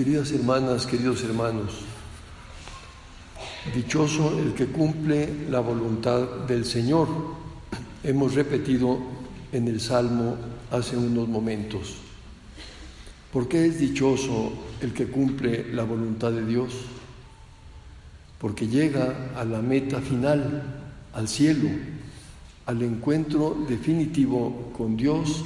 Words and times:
Queridas 0.00 0.32
hermanas, 0.32 0.86
queridos 0.86 1.22
hermanos, 1.24 1.72
dichoso 3.74 4.38
el 4.38 4.54
que 4.54 4.68
cumple 4.68 5.28
la 5.50 5.60
voluntad 5.60 6.46
del 6.48 6.64
Señor. 6.64 7.06
Hemos 8.02 8.34
repetido 8.34 8.98
en 9.52 9.68
el 9.68 9.78
Salmo 9.78 10.38
hace 10.70 10.96
unos 10.96 11.28
momentos. 11.28 11.96
¿Por 13.30 13.46
qué 13.46 13.66
es 13.66 13.78
dichoso 13.78 14.54
el 14.80 14.94
que 14.94 15.08
cumple 15.08 15.70
la 15.70 15.84
voluntad 15.84 16.32
de 16.32 16.46
Dios? 16.46 16.72
Porque 18.38 18.68
llega 18.68 19.32
a 19.36 19.44
la 19.44 19.60
meta 19.60 20.00
final, 20.00 20.62
al 21.12 21.28
cielo, 21.28 21.68
al 22.64 22.80
encuentro 22.80 23.66
definitivo 23.68 24.72
con 24.74 24.96
Dios 24.96 25.44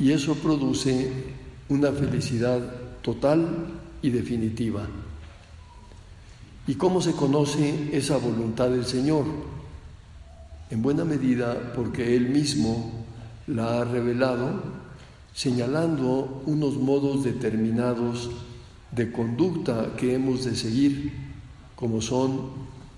y 0.00 0.10
eso 0.10 0.34
produce 0.34 1.12
una 1.68 1.92
felicidad 1.92 2.81
total 3.02 3.66
y 4.00 4.10
definitiva. 4.10 4.86
¿Y 6.66 6.74
cómo 6.76 7.00
se 7.00 7.12
conoce 7.12 7.90
esa 7.92 8.16
voluntad 8.16 8.70
del 8.70 8.86
Señor? 8.86 9.24
En 10.70 10.80
buena 10.80 11.04
medida 11.04 11.72
porque 11.74 12.16
Él 12.16 12.28
mismo 12.28 13.04
la 13.48 13.80
ha 13.80 13.84
revelado, 13.84 14.62
señalando 15.34 16.42
unos 16.46 16.76
modos 16.76 17.24
determinados 17.24 18.30
de 18.92 19.10
conducta 19.10 19.94
que 19.96 20.14
hemos 20.14 20.44
de 20.44 20.54
seguir, 20.54 21.12
como 21.74 22.00
son 22.00 22.52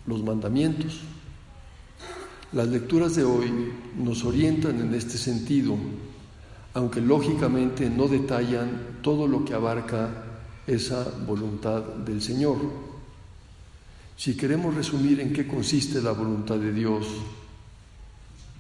los 0.07 0.23
mandamientos. 0.23 1.01
Las 2.53 2.69
lecturas 2.69 3.17
de 3.17 3.25
hoy 3.25 3.51
nos 3.97 4.25
orientan 4.25 4.81
en 4.81 4.95
este 4.95 5.17
sentido, 5.17 5.77
aunque 6.75 7.01
lógicamente 7.01 7.89
no 7.89 8.09
detallan 8.09 8.99
todo 9.01 9.27
lo 9.27 9.45
que 9.45 9.55
abarca 9.55 10.11
esa 10.67 11.07
voluntad 11.27 11.83
del 11.83 12.21
Señor. 12.21 12.59
Si 14.17 14.37
queremos 14.37 14.75
resumir 14.75 15.21
en 15.21 15.33
qué 15.33 15.47
consiste 15.47 16.03
la 16.03 16.13
voluntad 16.13 16.57
de 16.57 16.73
Dios 16.73 17.07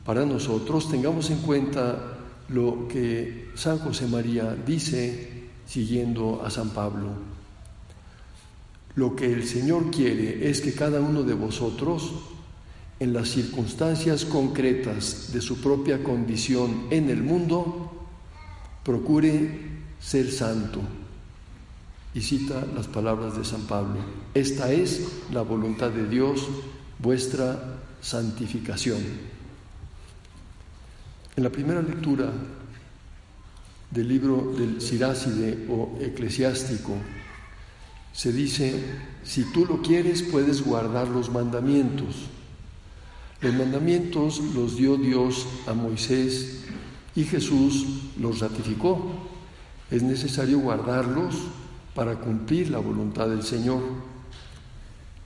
para 0.04 0.24
nosotros, 0.24 0.90
tengamos 0.90 1.30
en 1.30 1.38
cuenta 1.38 2.18
lo 2.48 2.86
que 2.88 3.50
San 3.54 3.78
José 3.78 4.06
María 4.06 4.54
dice 4.54 5.44
siguiendo 5.66 6.42
a 6.44 6.50
San 6.50 6.70
Pablo. 6.70 7.08
Lo 8.96 9.16
que 9.16 9.32
el 9.32 9.46
Señor 9.46 9.90
quiere 9.90 10.48
es 10.48 10.60
que 10.60 10.74
cada 10.74 11.00
uno 11.00 11.22
de 11.24 11.34
vosotros, 11.34 12.12
en 13.00 13.12
las 13.12 13.28
circunstancias 13.28 14.24
concretas 14.24 15.32
de 15.32 15.40
su 15.40 15.60
propia 15.60 16.02
condición 16.04 16.86
en 16.90 17.10
el 17.10 17.22
mundo, 17.22 17.83
procure 18.84 19.58
ser 20.00 20.30
santo. 20.30 20.80
Y 22.14 22.20
cita 22.20 22.64
las 22.76 22.86
palabras 22.86 23.36
de 23.36 23.44
San 23.44 23.62
Pablo. 23.62 23.96
Esta 24.34 24.70
es 24.70 25.08
la 25.32 25.42
voluntad 25.42 25.90
de 25.90 26.06
Dios, 26.06 26.46
vuestra 27.00 27.80
santificación. 28.00 29.00
En 31.34 31.42
la 31.42 31.50
primera 31.50 31.82
lectura 31.82 32.30
del 33.90 34.06
libro 34.06 34.54
del 34.56 34.80
Siráside 34.80 35.66
o 35.68 35.98
eclesiástico, 36.00 36.92
se 38.12 38.32
dice, 38.32 38.80
si 39.24 39.42
tú 39.52 39.66
lo 39.66 39.82
quieres 39.82 40.22
puedes 40.22 40.62
guardar 40.62 41.08
los 41.08 41.32
mandamientos. 41.32 42.26
Los 43.40 43.54
mandamientos 43.54 44.38
los 44.54 44.76
dio 44.76 44.96
Dios 44.96 45.46
a 45.66 45.74
Moisés 45.74 46.63
y 47.16 47.24
Jesús 47.24 47.86
los 48.20 48.40
ratificó. 48.40 49.12
Es 49.90 50.02
necesario 50.02 50.58
guardarlos 50.58 51.36
para 51.94 52.16
cumplir 52.16 52.70
la 52.70 52.78
voluntad 52.78 53.28
del 53.28 53.42
Señor. 53.42 53.82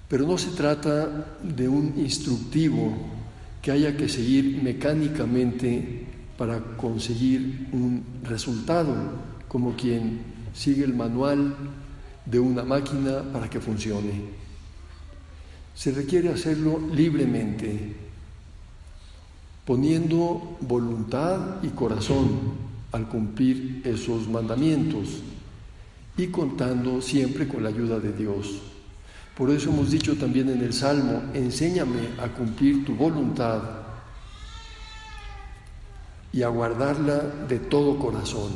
Pero 0.08 0.26
no 0.26 0.38
se 0.38 0.50
trata 0.50 1.36
de 1.42 1.68
un 1.68 1.94
instructivo 1.96 2.96
que 3.62 3.72
haya 3.72 3.96
que 3.96 4.08
seguir 4.08 4.62
mecánicamente 4.62 6.06
para 6.36 6.60
conseguir 6.76 7.68
un 7.72 8.04
resultado, 8.22 8.94
como 9.48 9.74
quien 9.74 10.20
sigue 10.54 10.84
el 10.84 10.94
manual 10.94 11.54
de 12.24 12.38
una 12.38 12.62
máquina 12.62 13.22
para 13.32 13.48
que 13.48 13.60
funcione. 13.60 14.22
Se 15.74 15.92
requiere 15.92 16.30
hacerlo 16.30 16.80
libremente, 16.92 18.07
poniendo 19.68 20.56
voluntad 20.62 21.62
y 21.62 21.68
corazón 21.68 22.30
al 22.90 23.06
cumplir 23.06 23.82
esos 23.84 24.26
mandamientos 24.26 25.20
y 26.16 26.28
contando 26.28 27.02
siempre 27.02 27.46
con 27.46 27.62
la 27.62 27.68
ayuda 27.68 28.00
de 28.00 28.14
Dios. 28.14 28.62
Por 29.36 29.50
eso 29.50 29.68
hemos 29.68 29.90
dicho 29.90 30.16
también 30.16 30.48
en 30.48 30.62
el 30.62 30.72
Salmo, 30.72 31.20
enséñame 31.34 32.00
a 32.18 32.28
cumplir 32.28 32.86
tu 32.86 32.94
voluntad 32.94 33.60
y 36.32 36.40
a 36.40 36.48
guardarla 36.48 37.18
de 37.46 37.58
todo 37.58 37.98
corazón. 37.98 38.52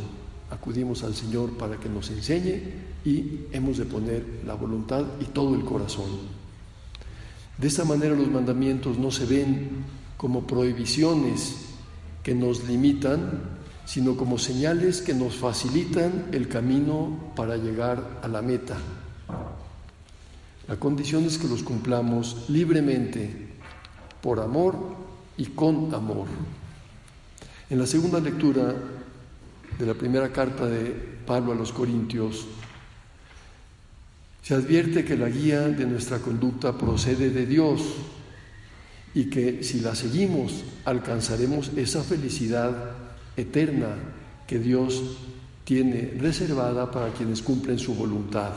Acudimos 0.50 1.05
al 1.05 1.15
Señor 1.15 1.59
para 1.59 1.77
que 1.77 1.91
nos 1.91 2.09
enseñe 2.09 2.62
y 3.05 3.41
hemos 3.53 3.77
de 3.77 3.84
poner 3.84 4.41
la 4.47 4.55
voluntad 4.55 5.05
y 5.21 5.27
todo 5.27 5.55
el 5.56 5.65
corazón. 5.67 6.09
De 7.59 7.69
esta 7.69 7.84
manera 7.84 8.15
los 8.15 8.29
mandamientos 8.29 8.97
no 8.97 9.11
se 9.11 9.27
ven 9.27 10.02
como 10.22 10.47
prohibiciones 10.47 11.56
que 12.22 12.33
nos 12.33 12.62
limitan, 12.69 13.43
sino 13.84 14.16
como 14.16 14.38
señales 14.38 15.03
que 15.03 15.15
nos 15.15 15.34
facilitan 15.34 16.28
el 16.31 16.47
camino 16.47 17.33
para 17.34 17.56
llegar 17.56 18.21
a 18.22 18.28
la 18.28 18.41
meta. 18.41 18.77
La 20.69 20.77
condición 20.77 21.25
es 21.25 21.38
que 21.38 21.49
los 21.49 21.65
cumplamos 21.65 22.49
libremente, 22.50 23.49
por 24.21 24.38
amor 24.38 24.77
y 25.37 25.47
con 25.47 25.93
amor. 25.93 26.28
En 27.69 27.81
la 27.81 27.87
segunda 27.88 28.21
lectura 28.21 28.77
de 29.77 29.87
la 29.87 29.94
primera 29.94 30.32
carta 30.32 30.66
de 30.66 31.19
Pablo 31.27 31.50
a 31.50 31.56
los 31.56 31.72
Corintios, 31.72 32.47
se 34.41 34.55
advierte 34.55 35.05
que 35.05 35.16
la 35.16 35.28
guía 35.28 35.62
de 35.62 35.84
nuestra 35.84 36.19
conducta 36.19 36.78
procede 36.78 37.31
de 37.31 37.44
Dios 37.44 37.82
y 39.15 39.25
que 39.25 39.62
si 39.62 39.81
la 39.81 39.95
seguimos 39.95 40.65
alcanzaremos 40.84 41.73
esa 41.77 42.03
felicidad 42.03 42.93
eterna 43.37 43.95
que 44.47 44.59
Dios 44.59 45.03
tiene 45.65 46.15
reservada 46.19 46.91
para 46.91 47.12
quienes 47.12 47.43
cumplen 47.43 47.78
su 47.78 47.95
voluntad. 47.95 48.53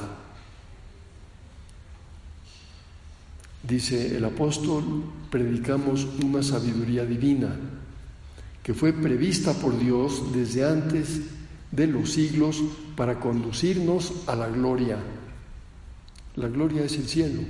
Dice 3.64 4.16
el 4.16 4.24
apóstol, 4.24 4.84
predicamos 5.30 6.08
una 6.24 6.44
sabiduría 6.44 7.06
divina 7.06 7.56
que 8.62 8.74
fue 8.74 8.94
prevista 8.94 9.54
por 9.54 9.78
Dios 9.78 10.34
desde 10.34 10.68
antes 10.68 11.22
de 11.72 11.88
los 11.88 12.12
siglos 12.12 12.62
para 12.96 13.20
conducirnos 13.20 14.14
a 14.28 14.36
la 14.36 14.48
gloria. 14.50 14.98
La 16.36 16.48
gloria 16.48 16.84
es 16.84 16.96
el 16.98 17.08
cielo 17.08 17.42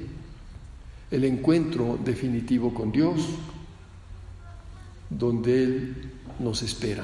el 1.12 1.24
encuentro 1.24 2.00
definitivo 2.04 2.74
con 2.74 2.92
Dios, 2.92 3.22
donde 5.10 5.64
Él 5.64 5.96
nos 6.40 6.64
espera. 6.64 7.04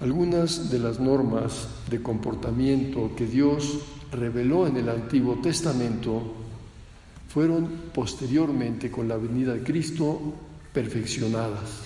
Algunas 0.00 0.70
de 0.70 0.78
las 0.78 1.00
normas 1.00 1.68
de 1.90 2.02
comportamiento 2.02 3.12
que 3.16 3.26
Dios 3.26 3.80
reveló 4.12 4.66
en 4.66 4.76
el 4.76 4.88
Antiguo 4.88 5.36
Testamento 5.36 6.34
fueron 7.28 7.68
posteriormente 7.92 8.90
con 8.90 9.08
la 9.08 9.16
venida 9.16 9.54
de 9.54 9.62
Cristo 9.62 10.34
perfeccionadas. 10.72 11.82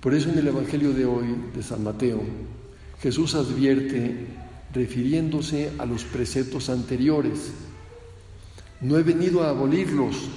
Por 0.00 0.14
eso 0.14 0.30
en 0.30 0.38
el 0.38 0.48
Evangelio 0.48 0.92
de 0.92 1.04
hoy 1.04 1.26
de 1.54 1.62
San 1.62 1.82
Mateo, 1.82 2.22
Jesús 3.00 3.34
advierte 3.34 4.26
refiriéndose 4.72 5.72
a 5.78 5.86
los 5.86 6.04
preceptos 6.04 6.70
anteriores 6.70 7.52
no 8.80 8.96
he 8.96 9.02
venido 9.02 9.42
a 9.42 9.50
abolirlos, 9.50 10.28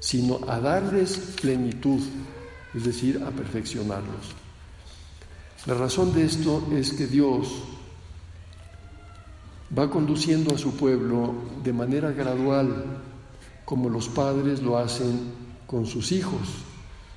sino 0.00 0.40
a 0.48 0.60
darles 0.60 1.36
plenitud, 1.40 2.00
es 2.74 2.84
decir, 2.84 3.22
a 3.24 3.30
perfeccionarlos. 3.30 4.34
La 5.66 5.74
razón 5.74 6.12
de 6.14 6.24
esto 6.24 6.66
es 6.72 6.92
que 6.92 7.06
Dios 7.06 7.48
va 9.76 9.90
conduciendo 9.90 10.54
a 10.54 10.58
su 10.58 10.74
pueblo 10.74 11.34
de 11.62 11.72
manera 11.72 12.10
gradual, 12.12 13.02
como 13.64 13.88
los 13.88 14.08
padres 14.08 14.62
lo 14.62 14.78
hacen 14.78 15.32
con 15.66 15.86
sus 15.86 16.12
hijos. 16.12 16.40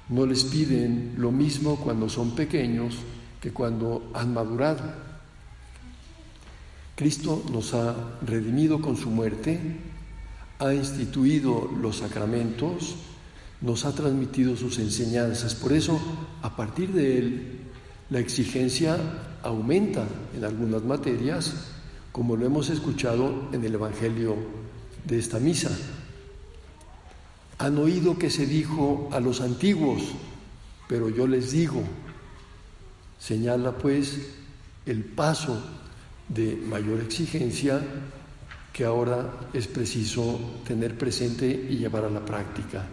No 0.09 0.25
les 0.25 0.43
piden 0.43 1.15
lo 1.17 1.31
mismo 1.31 1.77
cuando 1.77 2.09
son 2.09 2.35
pequeños 2.35 2.95
que 3.41 3.51
cuando 3.51 4.11
han 4.13 4.33
madurado. 4.33 4.83
Cristo 6.95 7.43
nos 7.51 7.73
ha 7.73 7.95
redimido 8.21 8.79
con 8.79 8.95
su 8.95 9.09
muerte 9.09 9.59
ha 10.59 10.73
instituido 10.73 11.69
los 11.81 11.97
sacramentos, 11.97 12.95
nos 13.61 13.85
ha 13.85 13.93
transmitido 13.93 14.55
sus 14.55 14.79
enseñanzas. 14.79 15.55
Por 15.55 15.73
eso, 15.73 15.99
a 16.41 16.55
partir 16.55 16.91
de 16.91 17.17
Él, 17.17 17.59
la 18.09 18.19
exigencia 18.19 18.97
aumenta 19.41 20.05
en 20.35 20.43
algunas 20.43 20.83
materias, 20.83 21.53
como 22.11 22.35
lo 22.35 22.45
hemos 22.45 22.69
escuchado 22.69 23.49
en 23.51 23.63
el 23.63 23.73
Evangelio 23.73 24.35
de 25.05 25.19
esta 25.19 25.39
misa. 25.39 25.71
Han 27.57 27.77
oído 27.77 28.17
que 28.17 28.29
se 28.29 28.45
dijo 28.45 29.09
a 29.11 29.19
los 29.19 29.41
antiguos, 29.41 30.01
pero 30.87 31.09
yo 31.09 31.27
les 31.27 31.51
digo, 31.51 31.81
señala 33.19 33.71
pues 33.77 34.19
el 34.85 35.03
paso 35.03 35.63
de 36.27 36.55
mayor 36.55 36.99
exigencia 36.99 37.81
que 38.73 38.83
ahora 38.83 39.31
es 39.53 39.67
preciso 39.67 40.39
tener 40.65 40.97
presente 40.97 41.45
y 41.47 41.77
llevar 41.77 42.05
a 42.05 42.09
la 42.09 42.25
práctica. 42.25 42.83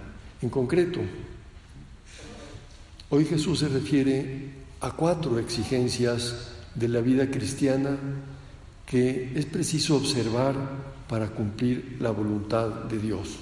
En 0.42 0.50
concreto, 0.50 1.00
hoy 3.08 3.24
Jesús 3.24 3.60
se 3.60 3.68
refiere 3.68 4.50
a 4.80 4.92
cuatro 4.92 5.38
exigencias 5.38 6.50
de 6.74 6.88
la 6.88 7.00
vida 7.00 7.30
cristiana 7.30 7.96
que 8.84 9.32
es 9.34 9.46
preciso 9.46 9.96
observar 9.96 10.54
para 11.08 11.28
cumplir 11.28 11.96
la 11.98 12.10
voluntad 12.10 12.68
de 12.84 12.98
Dios. 12.98 13.36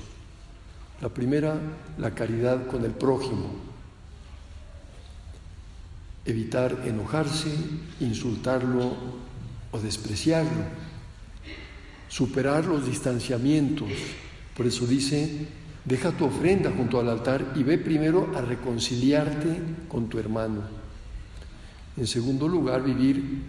La 1.01 1.09
primera, 1.09 1.59
la 1.99 2.15
caridad 2.15 2.67
con 2.69 2.85
el 2.85 2.93
prójimo. 2.93 3.51
Evitar 6.25 6.83
enojarse, 6.87 7.51
insultarlo 8.01 8.93
o 9.73 9.79
despreciarlo 9.81 10.88
superar 12.09 12.65
los 12.65 12.87
distanciamientos. 12.87 13.89
Por 14.57 14.67
eso 14.67 14.87
dice, 14.87 15.47
deja 15.85 16.13
tu 16.13 16.25
ofrenda 16.25 16.71
junto 16.71 16.99
al 16.99 17.09
altar 17.09 17.53
y 17.55 17.63
ve 17.63 17.79
primero 17.79 18.33
a 18.35 18.41
reconciliarte 18.41 19.61
con 19.89 20.09
tu 20.09 20.19
hermano. 20.19 20.63
En 21.97 22.07
segundo 22.07 22.49
lugar, 22.49 22.83
vivir 22.83 23.43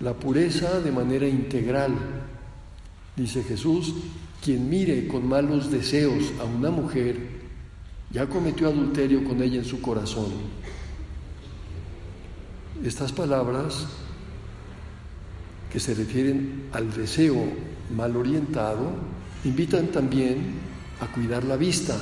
la 0.00 0.14
pureza 0.14 0.80
de 0.80 0.92
manera 0.92 1.26
integral. 1.26 1.92
Dice 3.16 3.42
Jesús, 3.42 3.94
quien 4.42 4.68
mire 4.68 5.08
con 5.08 5.28
malos 5.28 5.70
deseos 5.70 6.32
a 6.40 6.44
una 6.44 6.70
mujer, 6.70 7.16
ya 8.10 8.26
cometió 8.26 8.68
adulterio 8.68 9.24
con 9.24 9.42
ella 9.42 9.58
en 9.58 9.64
su 9.64 9.80
corazón. 9.80 10.26
Estas 12.84 13.12
palabras 13.12 13.86
que 15.72 15.80
se 15.80 15.94
refieren 15.94 16.68
al 16.72 16.92
deseo 16.94 17.44
mal 17.94 18.16
orientado, 18.16 18.90
invitan 19.44 19.88
también 19.88 20.54
a 21.00 21.06
cuidar 21.06 21.44
la 21.44 21.56
vista, 21.56 21.96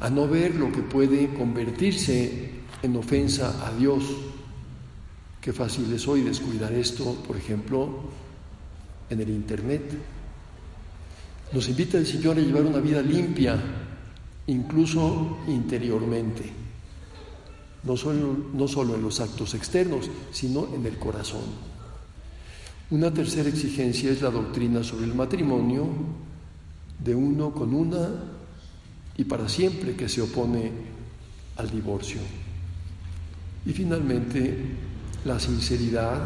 a 0.00 0.10
no 0.10 0.28
ver 0.28 0.54
lo 0.54 0.72
que 0.72 0.82
puede 0.82 1.32
convertirse 1.34 2.50
en 2.82 2.96
ofensa 2.96 3.66
a 3.66 3.72
Dios. 3.72 4.04
Qué 5.40 5.52
fácil 5.52 5.92
es 5.92 6.06
hoy 6.08 6.22
descuidar 6.22 6.72
esto, 6.72 7.14
por 7.26 7.36
ejemplo, 7.36 8.00
en 9.10 9.20
el 9.20 9.28
Internet. 9.28 9.82
Nos 11.52 11.68
invita 11.68 11.98
el 11.98 12.06
Señor 12.06 12.38
a 12.38 12.40
llevar 12.40 12.62
una 12.62 12.80
vida 12.80 13.02
limpia, 13.02 13.58
incluso 14.46 15.38
interiormente, 15.46 16.50
no 17.84 17.96
solo, 17.96 18.36
no 18.54 18.66
solo 18.66 18.94
en 18.94 19.02
los 19.02 19.20
actos 19.20 19.54
externos, 19.54 20.10
sino 20.32 20.74
en 20.74 20.84
el 20.86 20.98
corazón. 20.98 21.73
Una 22.90 23.12
tercera 23.12 23.48
exigencia 23.48 24.10
es 24.10 24.20
la 24.20 24.30
doctrina 24.30 24.84
sobre 24.84 25.06
el 25.06 25.14
matrimonio 25.14 25.88
de 27.02 27.14
uno 27.14 27.52
con 27.52 27.74
una 27.74 28.08
y 29.16 29.24
para 29.24 29.48
siempre 29.48 29.96
que 29.96 30.08
se 30.08 30.20
opone 30.20 30.70
al 31.56 31.70
divorcio. 31.70 32.20
Y 33.64 33.72
finalmente, 33.72 34.58
la 35.24 35.40
sinceridad, 35.40 36.20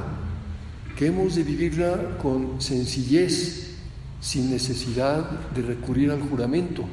que 0.96 1.06
hemos 1.06 1.37
de 1.37 1.44
vivirla 1.44 2.19
con 2.19 2.60
sencillez, 2.60 3.76
sin 4.20 4.50
necesidad 4.50 5.50
de 5.55 5.62
recurrir 5.62 6.10
al 6.10 6.22
juramento. 6.22 6.84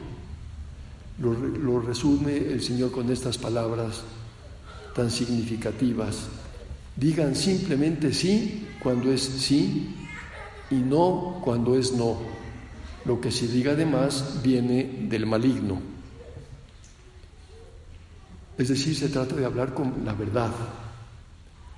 Lo, 1.19 1.33
lo 1.33 1.79
resume 1.79 2.37
el 2.37 2.61
Señor 2.61 2.91
con 2.91 3.11
estas 3.11 3.39
palabras 3.39 4.03
tan 4.95 5.09
significativas. 5.09 6.27
Digan 6.95 7.35
simplemente 7.35 8.13
sí 8.13 8.64
cuando 8.85 9.11
es 9.11 9.23
sí 9.23 9.95
y 10.69 10.75
no 10.75 11.41
cuando 11.43 11.75
es 11.75 11.93
no. 11.93 12.17
Lo 13.05 13.19
que 13.19 13.31
se 13.31 13.47
diga 13.47 13.71
además 13.71 14.41
viene 14.43 15.07
del 15.09 15.25
maligno. 15.25 15.81
Es 18.55 18.67
decir, 18.67 18.95
se 18.95 19.09
trata 19.09 19.35
de 19.37 19.43
hablar 19.43 19.73
con 19.73 20.05
la 20.05 20.13
verdad. 20.13 20.51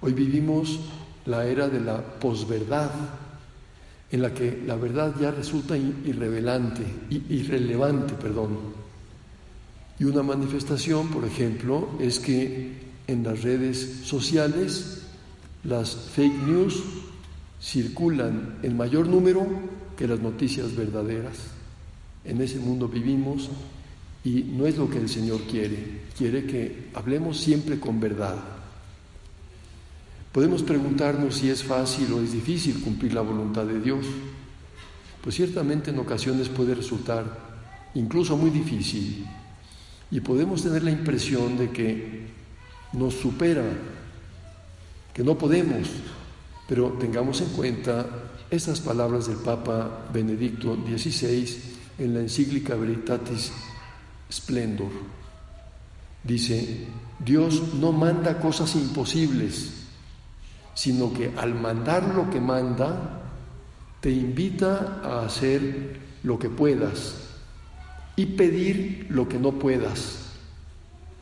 Hoy 0.02 0.12
vivimos 0.12 0.82
la 1.26 1.46
era 1.46 1.70
de 1.70 1.80
la 1.80 2.02
posverdad, 2.02 2.92
en 4.12 4.22
la 4.22 4.34
que 4.34 4.62
la 4.68 4.76
verdad 4.76 5.16
ya 5.18 5.32
resulta 5.32 5.78
irrevelante, 5.78 6.84
irrelevante, 7.10 8.16
perdón. 8.16 8.58
Y 9.98 10.04
una 10.04 10.24
manifestación, 10.24 11.08
por 11.08 11.24
ejemplo, 11.24 11.88
es 12.02 12.20
que 12.20 12.74
en 13.08 13.24
las 13.24 13.44
redes 13.44 14.02
sociales 14.04 15.07
las 15.68 15.96
fake 15.96 16.48
news 16.48 16.82
circulan 17.62 18.58
en 18.64 18.78
mayor 18.78 19.08
número 19.08 19.46
que 19.98 20.08
las 20.08 20.20
noticias 20.20 20.74
verdaderas. 20.74 21.38
En 22.24 22.42
ese 22.42 22.60
mundo 22.60 22.88
vivimos 22.88 23.50
y 24.24 24.44
no 24.44 24.66
es 24.66 24.78
lo 24.78 24.90
que 24.90 24.98
el 24.98 25.10
Señor 25.10 25.42
quiere. 25.42 26.04
Quiere 26.18 26.46
que 26.46 26.88
hablemos 26.94 27.38
siempre 27.38 27.80
con 27.82 28.00
verdad. 28.00 28.38
Podemos 30.32 30.64
preguntarnos 30.64 31.36
si 31.36 31.50
es 31.50 31.64
fácil 31.64 32.14
o 32.14 32.22
es 32.22 32.32
difícil 32.32 32.80
cumplir 32.82 33.14
la 33.14 33.22
voluntad 33.22 33.66
de 33.66 33.82
Dios. 33.82 34.06
Pues 35.22 35.36
ciertamente 35.36 35.92
en 35.92 36.00
ocasiones 36.00 36.48
puede 36.48 36.76
resultar 36.76 37.46
incluso 37.96 38.38
muy 38.38 38.52
difícil 38.52 39.26
y 40.12 40.22
podemos 40.22 40.64
tener 40.64 40.84
la 40.84 40.92
impresión 40.92 41.58
de 41.58 41.72
que 41.72 42.28
nos 42.94 43.16
supera 43.16 43.64
que 45.18 45.24
no 45.24 45.36
podemos, 45.36 45.90
pero 46.70 46.90
tengamos 47.00 47.42
en 47.42 47.50
cuenta 47.50 48.06
estas 48.52 48.80
palabras 48.80 49.26
del 49.26 49.38
Papa 49.38 50.06
Benedicto 50.14 50.76
XVI 50.76 51.58
en 51.98 52.14
la 52.14 52.20
encíclica 52.20 52.76
Veritatis 52.76 53.52
Splendor. 54.32 54.92
Dice, 56.24 56.86
Dios 57.18 57.74
no 57.74 57.92
manda 57.92 58.40
cosas 58.40 58.76
imposibles, 58.76 59.88
sino 60.76 61.12
que 61.12 61.32
al 61.36 61.56
mandar 61.56 62.14
lo 62.14 62.30
que 62.30 62.40
manda, 62.40 63.24
te 64.00 64.12
invita 64.12 65.02
a 65.04 65.26
hacer 65.26 66.00
lo 66.22 66.38
que 66.38 66.50
puedas 66.52 67.16
y 68.16 68.28
pedir 68.28 69.08
lo 69.10 69.28
que 69.28 69.40
no 69.40 69.54
puedas 69.54 70.28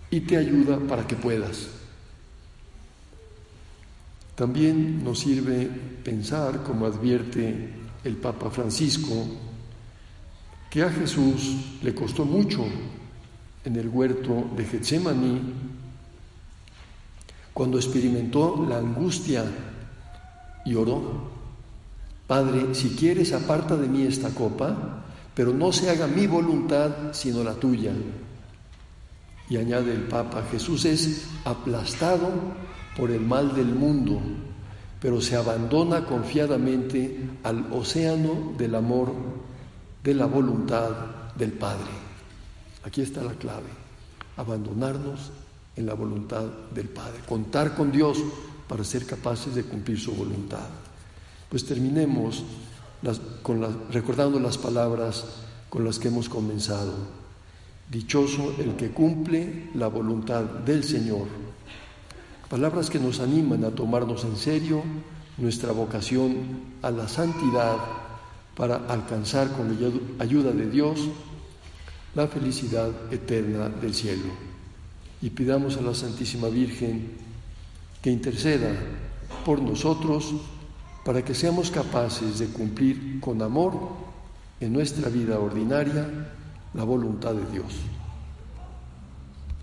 y 0.10 0.20
te 0.20 0.36
ayuda 0.36 0.80
para 0.80 1.08
que 1.08 1.16
puedas. 1.16 1.85
También 4.36 5.04
nos 5.04 5.20
sirve 5.20 5.66
pensar, 6.04 6.62
como 6.62 6.86
advierte 6.86 7.70
el 8.04 8.18
Papa 8.18 8.50
Francisco, 8.50 9.26
que 10.70 10.84
a 10.84 10.90
Jesús 10.90 11.56
le 11.82 11.96
costó 11.96 12.26
mucho 12.26 12.66
en 13.64 13.76
el 13.78 13.88
huerto 13.88 14.50
de 14.56 14.66
Getsemaní 14.66 15.42
cuando 17.54 17.78
experimentó 17.78 18.66
la 18.68 18.80
angustia 18.80 19.46
y 20.66 20.76
oró, 20.76 21.34
Padre, 22.28 22.76
si 22.76 22.90
quieres 22.90 23.32
aparta 23.32 23.78
de 23.78 23.88
mí 23.88 24.02
esta 24.02 24.32
copa, 24.32 25.06
pero 25.34 25.54
no 25.54 25.72
se 25.72 25.90
haga 25.90 26.08
mi 26.08 26.28
voluntad 26.28 27.14
sino 27.14 27.42
la 27.44 27.54
tuya. 27.54 27.94
Y 29.50 29.56
añade 29.56 29.94
el 29.94 30.02
Papa, 30.02 30.44
Jesús 30.52 30.84
es 30.84 31.28
aplastado 31.46 32.32
por 32.96 33.12
el 33.12 33.22
mal 33.22 33.54
del 33.54 33.68
mundo, 33.68 34.20
pero 35.00 35.22
se 35.22 35.36
abandona 35.36 36.06
confiadamente 36.06 37.30
al 37.44 37.72
océano 37.72 38.54
del 38.58 38.76
amor, 38.76 39.12
de 40.04 40.14
la 40.14 40.26
voluntad 40.26 40.92
del 41.36 41.52
Padre. 41.52 41.92
Aquí 42.84 43.02
está 43.02 43.22
la 43.24 43.34
clave, 43.34 43.70
abandonarnos 44.38 45.32
en 45.76 45.86
la 45.86 45.94
voluntad 45.94 46.46
del 46.74 46.88
Padre, 46.88 47.20
contar 47.28 47.76
con 47.76 47.92
Dios 47.92 48.18
para 48.68 48.84
ser 48.84 49.06
capaces 49.06 49.54
de 49.54 49.64
cumplir 49.64 50.00
su 50.00 50.14
voluntad. 50.14 50.68
Pues 51.50 51.66
terminemos 51.66 52.44
con 53.44 53.92
recordando 53.92 54.40
las 54.40 54.58
palabras 54.58 55.26
con 55.70 55.84
las 55.84 56.00
que 56.00 56.08
hemos 56.08 56.30
comenzado. 56.30 56.94
Dichoso 57.92 58.56
el 58.58 58.76
que 58.76 58.90
cumple 58.90 59.70
la 59.76 59.88
voluntad 59.88 60.44
del 60.44 60.84
Señor 60.84 61.45
Palabras 62.50 62.92
que 62.92 63.00
nos 63.00 63.20
animan 63.20 63.64
a 63.64 63.72
tomarnos 63.72 64.24
en 64.24 64.38
serio 64.38 64.84
nuestra 65.38 65.72
vocación 65.72 66.76
a 66.84 66.92
la 66.92 67.08
santidad 67.08 67.78
para 68.56 68.86
alcanzar 68.88 69.52
con 69.52 69.68
la 69.70 70.24
ayuda 70.24 70.52
de 70.52 70.70
Dios 70.70 71.00
la 72.14 72.28
felicidad 72.28 72.92
eterna 73.12 73.70
del 73.70 73.96
cielo. 73.96 74.26
Y 75.24 75.32
pidamos 75.32 75.78
a 75.78 75.82
la 75.82 75.96
Santísima 75.96 76.48
Virgen 76.50 77.14
que 78.02 78.12
interceda 78.12 78.70
por 79.44 79.60
nosotros 79.60 80.34
para 81.04 81.26
que 81.26 81.34
seamos 81.34 81.72
capaces 81.72 82.38
de 82.38 82.48
cumplir 82.48 83.20
con 83.22 83.42
amor 83.42 83.74
en 84.60 84.72
nuestra 84.72 85.10
vida 85.10 85.40
ordinaria 85.40 86.08
la 86.76 86.84
voluntad 86.84 87.34
de 87.34 87.52
Dios. 87.52 87.74